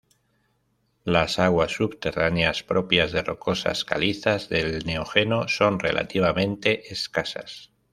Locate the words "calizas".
3.85-4.49